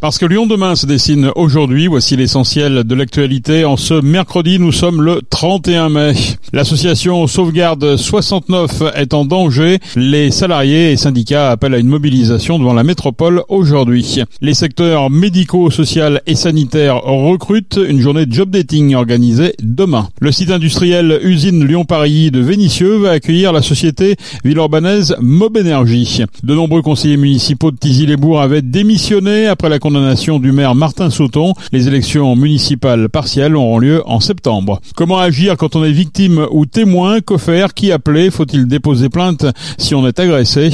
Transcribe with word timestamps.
Parce 0.00 0.16
que 0.16 0.24
Lyon 0.24 0.46
demain 0.46 0.76
se 0.76 0.86
dessine 0.86 1.30
aujourd'hui, 1.36 1.86
voici 1.86 2.16
l'essentiel 2.16 2.84
de 2.84 2.94
l'actualité. 2.94 3.66
En 3.66 3.76
ce 3.76 3.92
mercredi, 3.92 4.58
nous 4.58 4.72
sommes 4.72 5.02
le 5.02 5.20
31 5.28 5.90
mai. 5.90 6.14
L'association 6.54 7.26
Sauvegarde 7.26 7.98
69 7.98 8.82
est 8.94 9.12
en 9.12 9.26
danger. 9.26 9.78
Les 9.96 10.30
salariés 10.30 10.92
et 10.92 10.96
syndicats 10.96 11.50
appellent 11.50 11.74
à 11.74 11.78
une 11.78 11.88
mobilisation 11.88 12.58
devant 12.58 12.72
la 12.72 12.82
métropole 12.82 13.42
aujourd'hui. 13.50 14.22
Les 14.40 14.54
secteurs 14.54 15.10
médicaux, 15.10 15.70
social 15.70 16.22
et 16.26 16.34
sanitaires 16.34 17.02
recrutent 17.02 17.78
une 17.86 18.00
journée 18.00 18.24
de 18.24 18.32
job 18.32 18.48
dating 18.48 18.94
organisée 18.94 19.54
demain. 19.62 20.08
Le 20.18 20.32
site 20.32 20.50
industriel 20.50 21.20
usine 21.22 21.66
Lyon-Paris 21.66 22.30
de 22.30 22.40
Vénissieux 22.40 22.96
va 22.96 23.10
accueillir 23.10 23.52
la 23.52 23.60
société 23.60 24.16
villeurbanaise 24.44 25.14
Mob 25.20 25.58
Énergie. 25.58 26.22
De 26.42 26.54
nombreux 26.54 26.80
conseillers 26.80 27.18
municipaux 27.18 27.70
de 27.70 27.76
Tizy-les-Bourgs 27.76 28.40
avaient 28.40 28.62
démissionné 28.62 29.46
après 29.46 29.68
la 29.68 29.78
condamnation 29.90 30.38
du 30.38 30.52
maire 30.52 30.76
Martin 30.76 31.10
Sauton. 31.10 31.52
Les 31.72 31.88
élections 31.88 32.36
municipales 32.36 33.08
partielles 33.08 33.56
auront 33.56 33.80
lieu 33.80 34.02
en 34.06 34.20
septembre. 34.20 34.80
Comment 34.94 35.18
agir 35.18 35.56
quand 35.56 35.74
on 35.74 35.82
est 35.82 35.90
victime 35.90 36.46
ou 36.52 36.64
témoin? 36.64 37.20
Que 37.20 37.38
faire? 37.38 37.74
Qui 37.74 37.90
appeler? 37.90 38.30
Faut-il 38.30 38.68
déposer 38.68 39.08
plainte 39.08 39.46
si 39.78 39.96
on 39.96 40.06
est 40.06 40.20
agressé? 40.20 40.70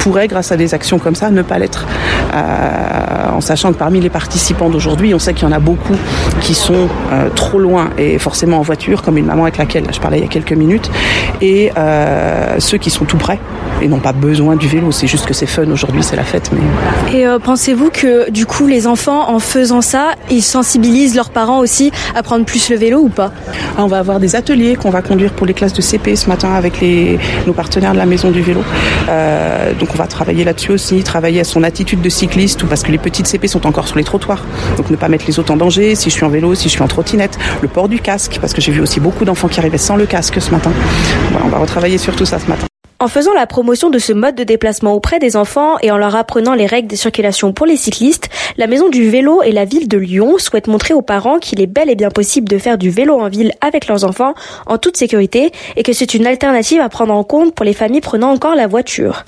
pourraient, 0.00 0.28
grâce 0.28 0.50
à 0.52 0.56
des 0.56 0.74
actions 0.74 0.98
comme 0.98 1.14
ça, 1.14 1.30
ne 1.30 1.42
pas 1.42 1.58
l'être. 1.58 1.86
Euh, 2.34 3.07
en 3.38 3.40
sachant 3.40 3.72
que 3.72 3.78
parmi 3.78 4.00
les 4.00 4.10
participants 4.10 4.68
d'aujourd'hui, 4.68 5.14
on 5.14 5.20
sait 5.20 5.32
qu'il 5.32 5.44
y 5.44 5.46
en 5.46 5.52
a 5.52 5.60
beaucoup 5.60 5.94
qui 6.40 6.54
sont 6.54 6.88
euh, 7.12 7.28
trop 7.36 7.60
loin 7.60 7.90
et 7.96 8.18
forcément 8.18 8.58
en 8.58 8.62
voiture, 8.62 9.00
comme 9.00 9.16
une 9.16 9.26
maman 9.26 9.44
avec 9.44 9.58
laquelle 9.58 9.84
je 9.92 10.00
parlais 10.00 10.18
il 10.18 10.22
y 10.22 10.26
a 10.26 10.28
quelques 10.28 10.52
minutes, 10.52 10.90
et 11.40 11.70
euh, 11.78 12.56
ceux 12.58 12.78
qui 12.78 12.90
sont 12.90 13.04
tout 13.04 13.16
près 13.16 13.38
et 13.80 13.86
n'ont 13.86 14.00
pas 14.00 14.12
besoin 14.12 14.56
du 14.56 14.66
vélo. 14.66 14.90
C'est 14.90 15.06
juste 15.06 15.24
que 15.24 15.32
c'est 15.32 15.46
fun 15.46 15.70
aujourd'hui, 15.70 16.02
c'est 16.02 16.16
la 16.16 16.24
fête. 16.24 16.50
Mais... 16.52 17.16
Et 17.16 17.26
pensez-vous 17.44 17.90
que 17.90 18.28
du 18.28 18.44
coup 18.44 18.66
les 18.66 18.88
enfants, 18.88 19.30
en 19.30 19.38
faisant 19.38 19.82
ça, 19.82 20.16
ils 20.30 20.42
sensibilisent 20.42 21.14
leurs 21.14 21.30
parents 21.30 21.60
aussi 21.60 21.92
à 22.16 22.24
prendre 22.24 22.44
plus 22.44 22.70
le 22.70 22.76
vélo 22.76 22.98
ou 22.98 23.08
pas? 23.08 23.30
Ah, 23.76 23.84
On 23.84 23.86
va 23.86 24.00
avoir 24.00 24.18
des 24.18 24.34
ateliers 24.34 24.74
qu'on 24.74 24.90
va 24.90 25.00
conduire 25.00 25.30
pour 25.30 25.46
les 25.46 25.54
classes 25.54 25.74
de 25.74 25.80
CP 25.80 26.16
ce 26.16 26.28
matin 26.28 26.54
avec 26.54 26.80
les, 26.80 27.20
nos 27.46 27.52
partenaires 27.52 27.92
de 27.92 27.98
la 27.98 28.06
Maison 28.06 28.32
du 28.32 28.42
Vélo. 28.42 28.64
donc 29.78 29.90
on 29.94 29.96
va 29.96 30.08
travailler 30.08 30.42
là-dessus 30.42 30.72
aussi, 30.72 31.04
travailler 31.04 31.38
à 31.38 31.44
son 31.44 31.62
attitude 31.62 32.00
de 32.00 32.08
cycliste 32.08 32.64
parce 32.64 32.82
que 32.82 32.90
les 32.90 32.98
petites 32.98 33.27
CP 33.28 33.48
sont 33.48 33.66
encore 33.66 33.86
sur 33.88 33.96
les 33.96 34.04
trottoirs. 34.04 34.44
Donc 34.76 34.90
ne 34.90 34.96
pas 34.96 35.08
mettre 35.08 35.26
les 35.26 35.38
autres 35.38 35.52
en 35.52 35.56
danger, 35.56 35.94
si 35.94 36.10
je 36.10 36.14
suis 36.14 36.24
en 36.24 36.28
vélo, 36.28 36.54
si 36.54 36.64
je 36.64 36.74
suis 36.74 36.82
en 36.82 36.88
trottinette, 36.88 37.38
le 37.62 37.68
port 37.68 37.88
du 37.88 38.00
casque, 38.00 38.38
parce 38.40 38.52
que 38.52 38.60
j'ai 38.60 38.72
vu 38.72 38.80
aussi 38.80 39.00
beaucoup 39.00 39.24
d'enfants 39.24 39.48
qui 39.48 39.60
arrivaient 39.60 39.78
sans 39.78 39.96
le 39.96 40.06
casque 40.06 40.40
ce 40.40 40.50
matin. 40.50 40.72
on 41.44 41.48
va 41.48 41.58
retravailler 41.58 41.98
sur 41.98 42.16
tout 42.16 42.26
ça 42.26 42.38
ce 42.38 42.46
matin. 42.46 42.67
En 43.00 43.06
faisant 43.06 43.32
la 43.32 43.46
promotion 43.46 43.90
de 43.90 44.00
ce 44.00 44.12
mode 44.12 44.34
de 44.34 44.42
déplacement 44.42 44.92
auprès 44.92 45.20
des 45.20 45.36
enfants 45.36 45.76
et 45.82 45.92
en 45.92 45.98
leur 45.98 46.16
apprenant 46.16 46.54
les 46.54 46.66
règles 46.66 46.88
de 46.88 46.96
circulation 46.96 47.52
pour 47.52 47.64
les 47.64 47.76
cyclistes, 47.76 48.28
la 48.56 48.66
Maison 48.66 48.88
du 48.88 49.08
Vélo 49.08 49.40
et 49.40 49.52
la 49.52 49.64
ville 49.64 49.86
de 49.86 49.98
Lyon 49.98 50.36
souhaitent 50.38 50.66
montrer 50.66 50.94
aux 50.94 51.02
parents 51.02 51.38
qu'il 51.38 51.60
est 51.60 51.68
bel 51.68 51.90
et 51.90 51.94
bien 51.94 52.10
possible 52.10 52.48
de 52.48 52.58
faire 52.58 52.76
du 52.76 52.90
vélo 52.90 53.20
en 53.20 53.28
ville 53.28 53.52
avec 53.60 53.86
leurs 53.86 54.02
enfants 54.02 54.34
en 54.66 54.78
toute 54.78 54.96
sécurité 54.96 55.52
et 55.76 55.84
que 55.84 55.92
c'est 55.92 56.12
une 56.12 56.26
alternative 56.26 56.80
à 56.80 56.88
prendre 56.88 57.14
en 57.14 57.22
compte 57.22 57.54
pour 57.54 57.64
les 57.64 57.72
familles 57.72 58.00
prenant 58.00 58.32
encore 58.32 58.56
la 58.56 58.66
voiture. 58.66 59.24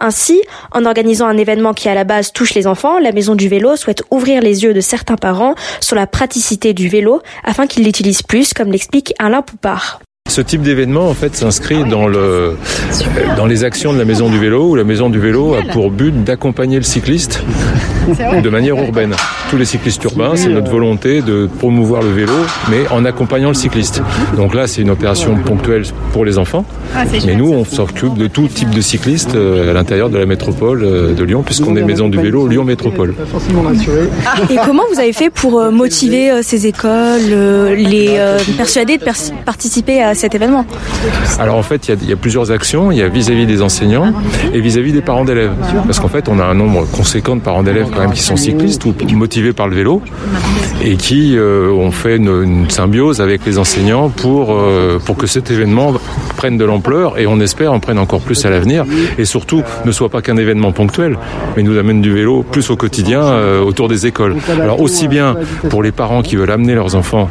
Ainsi, 0.00 0.42
en 0.72 0.84
organisant 0.84 1.26
un 1.26 1.38
événement 1.38 1.72
qui 1.72 1.88
à 1.88 1.94
la 1.94 2.04
base 2.04 2.30
touche 2.30 2.52
les 2.52 2.66
enfants, 2.66 2.98
la 2.98 3.12
Maison 3.12 3.34
du 3.34 3.48
Vélo 3.48 3.76
souhaite 3.76 4.02
ouvrir 4.10 4.42
les 4.42 4.64
yeux 4.64 4.74
de 4.74 4.82
certains 4.82 5.16
parents 5.16 5.54
sur 5.80 5.96
la 5.96 6.06
praticité 6.06 6.74
du 6.74 6.88
vélo 6.88 7.22
afin 7.42 7.66
qu'ils 7.66 7.84
l'utilisent 7.84 8.22
plus, 8.22 8.52
comme 8.52 8.70
l'explique 8.70 9.14
Alain 9.18 9.40
Poupard. 9.40 10.03
Ce 10.30 10.40
type 10.40 10.62
d'événement, 10.62 11.06
en 11.06 11.12
fait, 11.12 11.36
s'inscrit 11.36 11.84
dans 11.84 12.08
le, 12.08 12.56
dans 13.36 13.44
les 13.44 13.62
actions 13.62 13.92
de 13.92 13.98
la 13.98 14.06
Maison 14.06 14.30
du 14.30 14.38
Vélo, 14.38 14.70
où 14.70 14.74
la 14.74 14.82
Maison 14.82 15.10
du 15.10 15.20
Vélo 15.20 15.54
a 15.54 15.62
pour 15.70 15.90
but 15.90 16.24
d'accompagner 16.24 16.78
le 16.78 16.82
cycliste 16.82 17.44
de 18.42 18.50
manière 18.50 18.76
urbaine. 18.76 19.14
Tous 19.50 19.56
les 19.56 19.64
cyclistes 19.64 20.02
urbains, 20.04 20.32
c'est 20.36 20.48
notre 20.48 20.70
volonté 20.70 21.22
de 21.22 21.48
promouvoir 21.58 22.02
le 22.02 22.10
vélo, 22.10 22.32
mais 22.70 22.86
en 22.90 23.04
accompagnant 23.04 23.48
le 23.48 23.54
cycliste. 23.54 24.02
Donc 24.36 24.54
là, 24.54 24.66
c'est 24.66 24.82
une 24.82 24.90
opération 24.90 25.36
ponctuelle 25.36 25.84
pour 26.12 26.24
les 26.24 26.38
enfants, 26.38 26.64
ah, 26.94 27.04
mais 27.26 27.34
nous, 27.34 27.50
on 27.52 27.64
s'occupe 27.64 28.14
de 28.14 28.26
tout 28.26 28.48
type 28.48 28.70
de 28.70 28.80
cyclistes 28.80 29.34
euh, 29.34 29.70
à 29.70 29.74
l'intérieur 29.74 30.10
de 30.10 30.18
la 30.18 30.26
métropole 30.26 30.82
euh, 30.82 31.14
de 31.14 31.24
Lyon, 31.24 31.42
puisqu'on 31.42 31.76
est 31.76 31.82
Maison 31.82 32.08
du 32.08 32.18
Vélo 32.18 32.48
Lyon 32.48 32.64
Métropole. 32.64 33.14
Et 34.50 34.56
comment 34.64 34.84
vous 34.92 34.98
avez 34.98 35.12
fait 35.12 35.30
pour 35.30 35.60
euh, 35.60 35.70
motiver 35.70 36.42
ces 36.42 36.66
écoles, 36.66 37.20
les 37.76 38.18
persuader 38.56 38.98
de 38.98 39.04
participer 39.44 40.02
à 40.02 40.13
cet 40.14 40.34
événement 40.34 40.64
Alors 41.38 41.56
en 41.56 41.62
fait, 41.62 41.88
il 41.88 42.08
y, 42.08 42.12
a 42.12 42.16
plusieurs 42.16 42.50
actions. 42.50 42.90
Il 42.90 42.98
y 42.98 43.02
a 43.02 43.08
vis-à-vis 43.08 43.46
des 43.46 43.62
enseignants 43.62 44.12
et 44.52 44.60
vis-à-vis 44.60 44.92
des 44.92 45.02
parents 45.02 45.24
d'élèves. 45.24 45.52
Parce 45.84 46.00
qu'en 46.00 46.08
fait, 46.08 46.28
on 46.28 46.38
a 46.38 46.44
un 46.44 46.54
nombre 46.54 46.86
conséquent 46.90 47.36
de 47.36 47.40
parents 47.40 47.62
d'élèves 47.62 47.88
quand 47.92 48.00
même 48.00 48.12
qui 48.12 48.22
sont 48.22 48.36
cyclistes 48.36 48.84
ou 48.84 48.94
motivés 49.14 49.52
par 49.52 49.68
le 49.68 49.76
vélo 49.76 50.02
et 50.82 50.96
qui 50.96 51.36
euh, 51.36 51.70
ont 51.70 51.90
fait 51.90 52.16
une, 52.16 52.68
symbiose 52.68 53.20
avec 53.20 53.44
les 53.46 53.58
enseignants 53.58 54.10
pour, 54.10 54.52
euh, 54.52 54.98
pour 55.04 55.16
que 55.16 55.26
cet 55.26 55.50
événement 55.50 55.94
prenne 56.36 56.58
de 56.58 56.64
l'ampleur 56.64 57.18
et 57.18 57.26
on 57.26 57.40
espère 57.40 57.72
en 57.72 57.80
prenne 57.80 57.98
encore 57.98 58.20
plus 58.20 58.44
à 58.44 58.50
l'avenir 58.50 58.84
et 59.18 59.24
surtout 59.24 59.62
ne 59.84 59.92
soit 59.92 60.08
pas 60.08 60.20
qu'un 60.20 60.36
événement 60.36 60.72
ponctuel 60.72 61.16
mais 61.56 61.62
nous 61.62 61.78
amène 61.78 62.00
du 62.00 62.12
vélo 62.12 62.42
plus 62.42 62.70
au 62.70 62.76
quotidien 62.76 63.22
euh, 63.22 63.62
autour 63.62 63.88
des 63.88 64.06
écoles. 64.06 64.36
Alors 64.60 64.80
aussi 64.80 65.08
bien 65.08 65.36
pour 65.70 65.82
les 65.82 65.92
parents 65.92 66.22
qui 66.22 66.36
veulent 66.36 66.50
amener 66.50 66.74
leurs 66.74 66.94
enfants, 66.96 67.28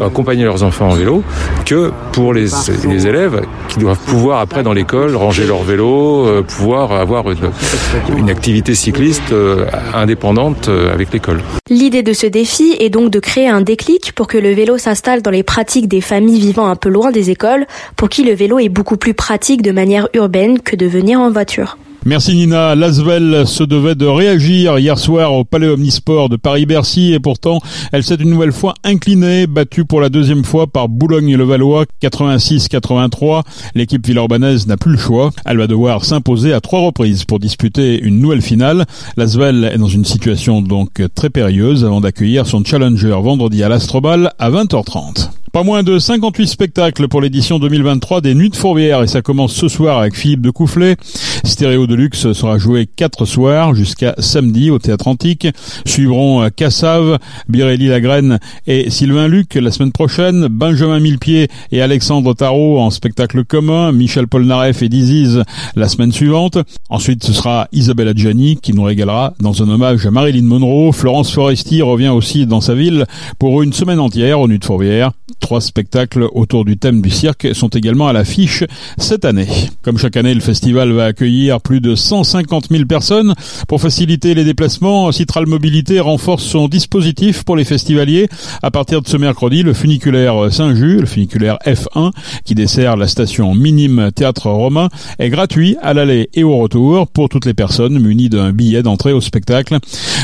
accompagner 0.00 0.44
leurs 0.44 0.62
enfants 0.62 0.88
en 0.88 0.94
vélo 0.94 1.22
que 1.64 1.92
pour 2.12 2.34
les, 2.34 2.46
les 2.88 3.06
élèves 3.06 3.42
qui 3.68 3.78
doivent 3.78 3.98
pouvoir 4.06 4.40
après 4.40 4.62
dans 4.62 4.72
l'école 4.72 5.16
ranger 5.16 5.46
leur 5.46 5.62
vélo, 5.62 6.26
euh, 6.26 6.42
pouvoir 6.42 6.92
avoir 6.92 7.24
une, 7.30 8.30
activité 8.30 8.74
cycliste 8.74 9.32
euh, 9.32 9.66
indépendante 9.94 10.68
euh, 10.68 10.92
avec 10.92 11.12
l'école. 11.12 11.40
L'idée 11.68 12.02
de 12.02 12.12
ce 12.12 12.26
défi 12.26 12.76
est 12.78 12.90
donc 12.90 13.10
de 13.10 13.18
créer 13.18 13.48
un 13.48 13.60
déclic 13.60 14.12
pour 14.12 14.26
que 14.26 14.38
le 14.38 14.52
vélo 14.52 14.78
s'installe 14.78 15.22
dans 15.22 15.30
les 15.30 15.42
pratiques 15.42 15.88
des 15.88 16.00
familles 16.00 16.40
vivant 16.40 16.66
un 16.66 16.76
peu 16.76 16.88
loin 16.88 17.10
des 17.10 17.30
écoles, 17.30 17.66
pour 17.96 18.08
qui 18.08 18.24
le 18.24 18.34
vélo 18.34 18.58
est 18.58 18.68
beaucoup 18.68 18.96
plus 18.96 19.14
pratique 19.14 19.62
de 19.62 19.72
manière 19.72 20.08
urbaine 20.14 20.60
que 20.60 20.76
de 20.76 20.86
venir 20.86 21.20
en 21.20 21.30
voiture. 21.30 21.76
Merci 22.06 22.34
Nina. 22.34 22.74
Lasvel 22.74 23.46
se 23.46 23.62
devait 23.62 23.94
de 23.94 24.06
réagir 24.06 24.78
hier 24.78 24.98
soir 24.98 25.34
au 25.34 25.44
Palais 25.44 25.68
Omnisport 25.68 26.30
de 26.30 26.36
Paris-Bercy 26.36 27.12
et 27.12 27.20
pourtant 27.20 27.60
elle 27.92 28.02
s'est 28.02 28.14
une 28.14 28.30
nouvelle 28.30 28.52
fois 28.52 28.72
inclinée, 28.84 29.46
battue 29.46 29.84
pour 29.84 30.00
la 30.00 30.08
deuxième 30.08 30.42
fois 30.42 30.66
par 30.66 30.88
Boulogne-le-Valois 30.88 31.84
86-83. 32.02 33.42
L'équipe 33.74 34.06
villeurbanaise 34.06 34.66
n'a 34.66 34.78
plus 34.78 34.92
le 34.92 34.98
choix. 34.98 35.30
Elle 35.44 35.58
va 35.58 35.66
devoir 35.66 36.06
s'imposer 36.06 36.54
à 36.54 36.62
trois 36.62 36.80
reprises 36.80 37.26
pour 37.26 37.38
disputer 37.38 38.00
une 38.00 38.18
nouvelle 38.18 38.42
finale. 38.42 38.86
Lasvel 39.18 39.70
est 39.70 39.78
dans 39.78 39.86
une 39.86 40.06
situation 40.06 40.62
donc 40.62 41.02
très 41.14 41.28
périlleuse 41.28 41.84
avant 41.84 42.00
d'accueillir 42.00 42.46
son 42.46 42.64
challenger 42.64 43.18
vendredi 43.20 43.62
à 43.62 43.68
l'Astrobal 43.68 44.32
à 44.38 44.50
20h30. 44.50 45.28
Pas 45.52 45.64
moins 45.64 45.82
de 45.82 45.98
58 45.98 46.46
spectacles 46.46 47.08
pour 47.08 47.20
l'édition 47.20 47.58
2023 47.58 48.20
des 48.20 48.36
Nuits 48.36 48.50
de 48.50 48.56
Fourvière 48.56 49.02
et 49.02 49.08
ça 49.08 49.20
commence 49.20 49.52
ce 49.52 49.66
soir 49.66 49.98
avec 49.98 50.14
Philippe 50.14 50.42
de 50.42 50.50
Coufflet. 50.50 50.96
Stéréo 51.44 51.86
de 51.86 51.94
luxe 51.94 52.32
sera 52.32 52.58
joué 52.58 52.86
quatre 52.86 53.24
soirs 53.24 53.74
jusqu'à 53.74 54.14
samedi 54.18 54.70
au 54.70 54.78
Théâtre 54.78 55.08
Antique. 55.08 55.48
Suivront 55.84 56.48
Cassave, 56.54 57.18
Birelli 57.48 57.88
Lagraine 57.88 58.38
et 58.66 58.90
Sylvain 58.90 59.28
Luc 59.28 59.54
la 59.54 59.70
semaine 59.70 59.92
prochaine, 59.92 60.48
Benjamin 60.48 61.00
Millepied 61.00 61.48
et 61.72 61.82
Alexandre 61.82 62.34
Tarot 62.34 62.78
en 62.78 62.90
spectacle 62.90 63.44
commun, 63.44 63.92
Michel 63.92 64.28
Polnareff 64.28 64.82
et 64.82 64.88
Diziz 64.88 65.42
la 65.76 65.88
semaine 65.88 66.12
suivante. 66.12 66.58
Ensuite 66.88 67.24
ce 67.24 67.32
sera 67.32 67.68
Isabelle 67.72 68.08
Adjani 68.08 68.56
qui 68.56 68.74
nous 68.74 68.82
régalera 68.82 69.34
dans 69.40 69.62
un 69.62 69.68
hommage 69.68 70.06
à 70.06 70.10
Marilyn 70.10 70.44
Monroe. 70.44 70.92
Florence 70.92 71.32
Foresti 71.32 71.82
revient 71.82 72.08
aussi 72.08 72.46
dans 72.46 72.60
sa 72.60 72.74
ville 72.74 73.06
pour 73.38 73.62
une 73.62 73.72
semaine 73.72 74.00
entière 74.00 74.40
aux 74.40 74.48
Nuits 74.48 74.58
de 74.58 74.64
Fourvière. 74.64 75.12
Trois 75.40 75.60
spectacles 75.60 76.28
autour 76.32 76.64
du 76.64 76.76
thème 76.76 77.00
du 77.00 77.10
cirque 77.10 77.54
sont 77.54 77.68
également 77.68 78.08
à 78.08 78.12
l'affiche 78.12 78.64
cette 78.98 79.24
année. 79.24 79.48
Comme 79.82 79.96
chaque 79.96 80.16
année, 80.16 80.34
le 80.34 80.40
festival 80.40 80.92
va 80.92 81.06
accueillir 81.06 81.29
plus 81.62 81.80
de 81.80 81.94
150 81.94 82.68
000 82.70 82.84
personnes. 82.86 83.34
Pour 83.68 83.80
faciliter 83.80 84.34
les 84.34 84.44
déplacements, 84.44 85.12
Citral 85.12 85.46
Mobilité 85.46 86.00
renforce 86.00 86.44
son 86.44 86.68
dispositif 86.68 87.44
pour 87.44 87.56
les 87.56 87.64
festivaliers. 87.64 88.28
À 88.62 88.70
partir 88.70 89.02
de 89.02 89.08
ce 89.08 89.16
mercredi, 89.16 89.62
le 89.62 89.72
funiculaire 89.72 90.52
Saint-Just, 90.52 91.00
le 91.00 91.06
funiculaire 91.06 91.58
F1, 91.64 92.10
qui 92.44 92.54
dessert 92.54 92.96
la 92.96 93.06
station 93.06 93.54
minime 93.54 94.10
Théâtre 94.14 94.50
Romain, 94.50 94.88
est 95.18 95.30
gratuit 95.30 95.76
à 95.82 95.94
l'aller 95.94 96.30
et 96.34 96.42
au 96.42 96.56
retour 96.56 97.06
pour 97.06 97.28
toutes 97.28 97.46
les 97.46 97.54
personnes 97.54 97.98
munies 97.98 98.28
d'un 98.28 98.52
billet 98.52 98.82
d'entrée 98.82 99.12
au 99.12 99.20
spectacle. 99.20 99.78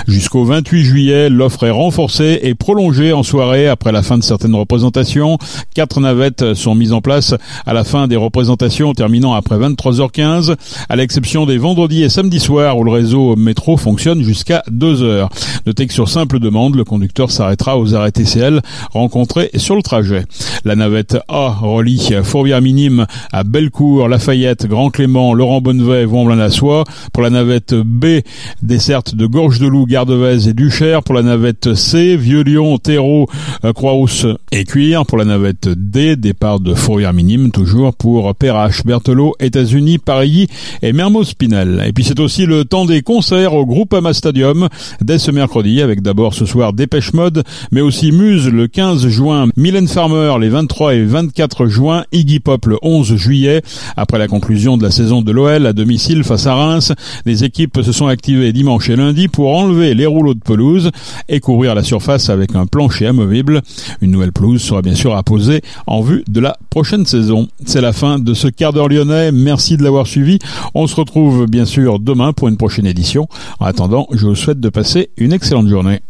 Jusqu'au 0.08 0.44
28 0.44 0.82
juillet, 0.82 1.30
l'offre 1.30 1.64
est 1.64 1.70
renforcée 1.70 2.40
et 2.42 2.54
prolongée 2.54 3.12
en 3.12 3.22
soirée 3.22 3.68
après 3.68 3.92
la 3.92 4.02
fin 4.02 4.18
de 4.18 4.24
certaines 4.24 4.54
représentations. 4.54 5.38
Quatre 5.74 6.00
navettes 6.00 6.54
sont 6.54 6.74
mises 6.74 6.92
en 6.92 7.00
place 7.00 7.34
à 7.64 7.72
la 7.72 7.84
fin 7.84 8.08
des 8.08 8.16
représentations 8.16 8.92
terminant 8.92 9.34
après 9.34 9.56
23h15, 9.56 10.56
à 10.88 10.95
l'exception 10.96 11.46
des 11.46 11.58
vendredis 11.58 12.02
et 12.02 12.08
samedis 12.08 12.40
soirs 12.40 12.78
où 12.78 12.84
le 12.84 12.90
réseau 12.90 13.36
métro 13.36 13.76
fonctionne 13.76 14.22
jusqu'à 14.22 14.62
2h. 14.70 15.28
Notez 15.66 15.86
que 15.86 15.92
sur 15.92 16.08
simple 16.08 16.38
demande, 16.38 16.74
le 16.74 16.84
conducteur 16.84 17.30
s'arrêtera 17.30 17.78
aux 17.78 17.94
arrêts 17.94 18.12
TCL 18.12 18.62
rencontrés 18.92 19.50
sur 19.56 19.76
le 19.76 19.82
trajet. 19.82 20.24
La 20.64 20.74
navette 20.74 21.18
A 21.28 21.50
relie 21.50 22.14
Fourvière 22.22 22.62
Minime 22.62 23.06
à 23.32 23.44
Bellecour, 23.44 24.08
Lafayette, 24.08 24.66
Grand 24.66 24.90
Clément, 24.90 25.34
Laurent 25.34 25.60
Bonnevet, 25.60 26.06
Vomblin-la-Soie. 26.06 26.84
Pour 27.12 27.22
la 27.22 27.30
navette 27.30 27.74
B, 27.74 28.20
desserte 28.62 29.14
de 29.14 29.26
Gorge 29.26 29.58
de 29.58 29.66
Loup, 29.66 29.86
Gardevez 29.86 30.48
et 30.48 30.54
Duchère. 30.54 31.02
Pour 31.02 31.14
la 31.14 31.22
navette 31.22 31.74
C, 31.74 32.16
Vieux-Lyon, 32.16 32.78
Terreau, 32.78 33.28
Croix-Rousse 33.74 34.26
et 34.50 34.64
Cuire. 34.64 35.04
Pour 35.04 35.18
la 35.18 35.24
navette 35.24 35.68
D, 35.68 36.16
départ 36.16 36.58
de 36.58 36.74
Fourvière 36.74 37.12
Minime, 37.12 37.50
toujours 37.50 37.94
pour 37.94 38.34
Perrache, 38.34 38.84
Berthelot, 38.84 39.34
États-Unis, 39.40 39.98
Paris 39.98 40.48
Mermoz-Pinel. 40.92 41.84
Et 41.86 41.92
puis 41.92 42.04
c'est 42.04 42.20
aussi 42.20 42.46
le 42.46 42.64
temps 42.64 42.84
des 42.84 43.02
concerts 43.02 43.54
au 43.54 43.66
groupe 43.66 43.94
Ama 43.94 44.12
Stadium 44.12 44.68
dès 45.00 45.18
ce 45.18 45.30
mercredi 45.30 45.82
avec 45.82 46.02
d'abord 46.02 46.34
ce 46.34 46.46
soir 46.46 46.72
Dépêche 46.72 47.12
Mode, 47.12 47.44
mais 47.72 47.80
aussi 47.80 48.12
Muse 48.12 48.48
le 48.48 48.68
15 48.68 49.08
juin, 49.08 49.48
Mylène 49.56 49.88
Farmer 49.88 50.34
les 50.40 50.48
23 50.48 50.94
et 50.94 51.04
24 51.04 51.66
juin, 51.66 52.04
Iggy 52.12 52.40
Pop 52.40 52.66
le 52.66 52.78
11 52.82 53.16
juillet. 53.16 53.62
Après 53.96 54.18
la 54.18 54.28
conclusion 54.28 54.76
de 54.76 54.82
la 54.82 54.90
saison 54.90 55.22
de 55.22 55.32
l'OL 55.32 55.66
à 55.66 55.72
domicile 55.72 56.24
face 56.24 56.46
à 56.46 56.54
Reims, 56.54 56.92
les 57.24 57.44
équipes 57.44 57.80
se 57.82 57.92
sont 57.92 58.06
activées 58.06 58.52
dimanche 58.52 58.88
et 58.90 58.96
lundi 58.96 59.28
pour 59.28 59.56
enlever 59.56 59.94
les 59.94 60.06
rouleaux 60.06 60.34
de 60.34 60.40
pelouse 60.40 60.90
et 61.28 61.40
couvrir 61.40 61.74
la 61.74 61.82
surface 61.82 62.30
avec 62.30 62.54
un 62.54 62.66
plancher 62.66 63.06
amovible. 63.06 63.62
Une 64.00 64.10
nouvelle 64.10 64.32
pelouse 64.32 64.62
sera 64.62 64.82
bien 64.82 64.94
sûr 64.94 65.16
apposée 65.16 65.62
en 65.86 66.00
vue 66.00 66.24
de 66.28 66.40
la 66.40 66.56
prochaine 66.70 67.06
saison. 67.06 67.48
C'est 67.64 67.80
la 67.80 67.92
fin 67.92 68.18
de 68.18 68.34
ce 68.34 68.48
quart 68.48 68.72
d'heure 68.72 68.88
lyonnais. 68.88 69.32
Merci 69.32 69.76
de 69.76 69.82
l'avoir 69.82 70.06
suivi. 70.06 70.38
On 70.78 70.86
se 70.86 70.94
retrouve 70.94 71.46
bien 71.46 71.64
sûr 71.64 71.98
demain 71.98 72.34
pour 72.34 72.48
une 72.48 72.58
prochaine 72.58 72.84
édition. 72.84 73.28
En 73.60 73.64
attendant, 73.64 74.08
je 74.12 74.26
vous 74.26 74.34
souhaite 74.34 74.60
de 74.60 74.68
passer 74.68 75.08
une 75.16 75.32
excellente 75.32 75.68
journée. 75.68 76.00